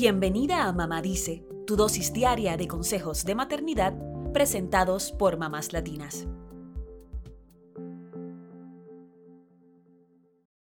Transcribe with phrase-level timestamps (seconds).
[0.00, 3.94] Bienvenida a Mamá Dice, tu dosis diaria de consejos de maternidad
[4.32, 6.28] presentados por mamás latinas.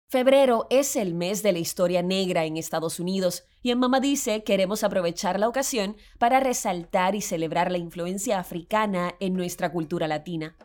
[0.08, 4.42] Febrero es el mes de la historia negra en Estados Unidos y en Mamá Dice
[4.42, 10.56] queremos aprovechar la ocasión para resaltar y celebrar la influencia africana en nuestra cultura latina.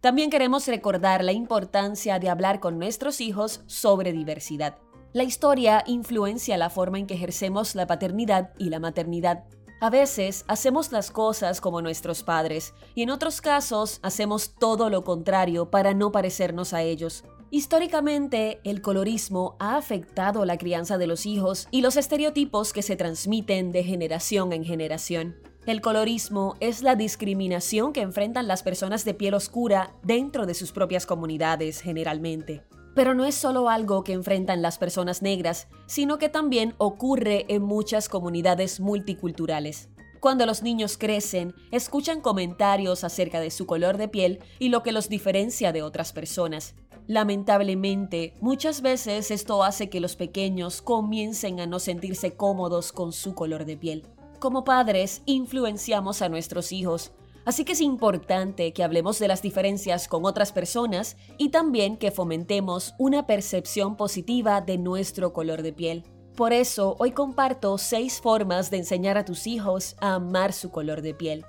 [0.00, 4.78] También queremos recordar la importancia de hablar con nuestros hijos sobre diversidad.
[5.14, 9.44] La historia influencia la forma en que ejercemos la paternidad y la maternidad.
[9.78, 15.04] A veces hacemos las cosas como nuestros padres y en otros casos hacemos todo lo
[15.04, 17.24] contrario para no parecernos a ellos.
[17.50, 22.96] Históricamente, el colorismo ha afectado la crianza de los hijos y los estereotipos que se
[22.96, 25.36] transmiten de generación en generación.
[25.66, 30.72] El colorismo es la discriminación que enfrentan las personas de piel oscura dentro de sus
[30.72, 32.62] propias comunidades generalmente.
[32.94, 37.62] Pero no es solo algo que enfrentan las personas negras, sino que también ocurre en
[37.62, 39.88] muchas comunidades multiculturales.
[40.20, 44.92] Cuando los niños crecen, escuchan comentarios acerca de su color de piel y lo que
[44.92, 46.74] los diferencia de otras personas.
[47.08, 53.34] Lamentablemente, muchas veces esto hace que los pequeños comiencen a no sentirse cómodos con su
[53.34, 54.06] color de piel
[54.42, 57.12] como padres influenciamos a nuestros hijos.
[57.44, 62.12] Así que es importante que hablemos de las diferencias con otras personas y también que
[62.12, 66.04] fomentemos una percepción positiva de nuestro color de piel.
[66.36, 71.02] Por eso, hoy comparto seis formas de enseñar a tus hijos a amar su color
[71.02, 71.44] de piel.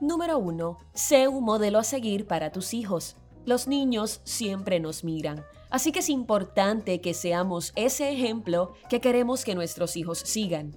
[0.00, 0.78] Número 1.
[0.94, 3.16] Sé un modelo a seguir para tus hijos.
[3.44, 9.44] Los niños siempre nos miran, así que es importante que seamos ese ejemplo que queremos
[9.44, 10.74] que nuestros hijos sigan.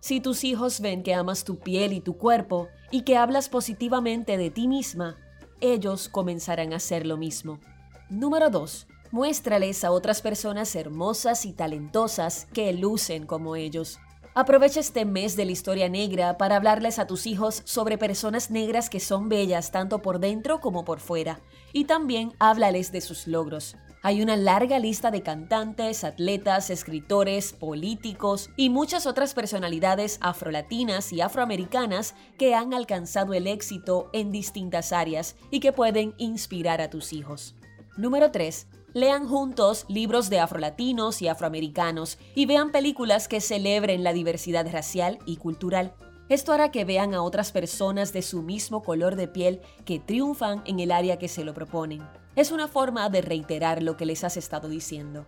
[0.00, 4.38] Si tus hijos ven que amas tu piel y tu cuerpo y que hablas positivamente
[4.38, 5.18] de ti misma,
[5.60, 7.60] ellos comenzarán a hacer lo mismo.
[8.08, 8.86] Número 2.
[9.10, 13.98] Muéstrales a otras personas hermosas y talentosas que lucen como ellos.
[14.32, 18.88] Aprovecha este mes de la historia negra para hablarles a tus hijos sobre personas negras
[18.88, 21.40] que son bellas tanto por dentro como por fuera.
[21.72, 23.76] Y también háblales de sus logros.
[24.02, 31.20] Hay una larga lista de cantantes, atletas, escritores, políticos y muchas otras personalidades afrolatinas y
[31.20, 37.12] afroamericanas que han alcanzado el éxito en distintas áreas y que pueden inspirar a tus
[37.12, 37.56] hijos.
[37.96, 38.68] Número 3.
[38.92, 45.20] Lean juntos libros de afrolatinos y afroamericanos y vean películas que celebren la diversidad racial
[45.26, 45.94] y cultural.
[46.28, 50.62] Esto hará que vean a otras personas de su mismo color de piel que triunfan
[50.66, 52.02] en el área que se lo proponen.
[52.34, 55.26] Es una forma de reiterar lo que les has estado diciendo.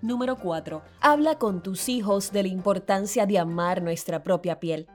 [0.00, 0.82] Número 4.
[1.00, 4.86] Habla con tus hijos de la importancia de amar nuestra propia piel.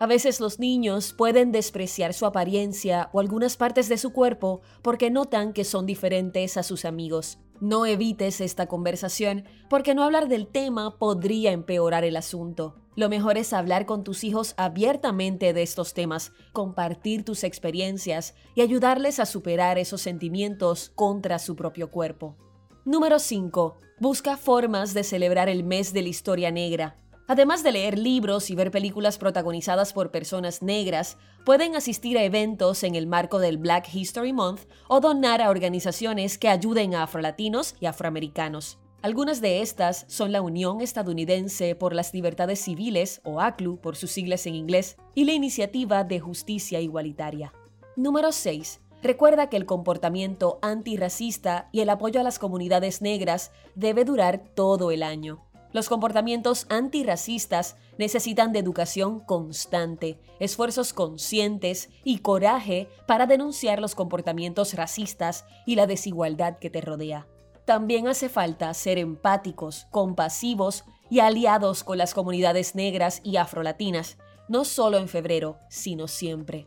[0.00, 5.10] A veces los niños pueden despreciar su apariencia o algunas partes de su cuerpo porque
[5.10, 7.38] notan que son diferentes a sus amigos.
[7.60, 12.76] No evites esta conversación porque no hablar del tema podría empeorar el asunto.
[12.94, 18.60] Lo mejor es hablar con tus hijos abiertamente de estos temas, compartir tus experiencias y
[18.60, 22.36] ayudarles a superar esos sentimientos contra su propio cuerpo.
[22.84, 23.76] Número 5.
[23.98, 26.96] Busca formas de celebrar el mes de la historia negra.
[27.28, 32.82] Además de leer libros y ver películas protagonizadas por personas negras, pueden asistir a eventos
[32.82, 37.76] en el marco del Black History Month o donar a organizaciones que ayuden a afrolatinos
[37.80, 38.78] y afroamericanos.
[39.02, 44.10] Algunas de estas son la Unión Estadounidense por las Libertades Civiles, o ACLU por sus
[44.10, 47.52] siglas en inglés, y la Iniciativa de Justicia Igualitaria.
[47.94, 48.80] Número 6.
[49.02, 54.90] Recuerda que el comportamiento antirracista y el apoyo a las comunidades negras debe durar todo
[54.90, 55.47] el año.
[55.72, 64.74] Los comportamientos antirracistas necesitan de educación constante, esfuerzos conscientes y coraje para denunciar los comportamientos
[64.74, 67.26] racistas y la desigualdad que te rodea.
[67.66, 74.16] También hace falta ser empáticos, compasivos y aliados con las comunidades negras y afrolatinas,
[74.48, 76.66] no solo en febrero, sino siempre.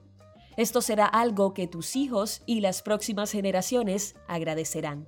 [0.58, 5.08] Esto será algo que tus hijos y las próximas generaciones agradecerán.